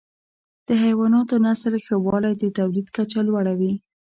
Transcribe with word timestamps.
د 0.67 0.69
حیواناتو 0.83 1.35
نسل 1.45 1.73
ښه 1.85 1.95
والی 2.05 2.33
د 2.37 2.43
تولید 2.57 2.87
کچه 2.95 3.19
لوړه 3.27 3.53
وي. 3.59 3.73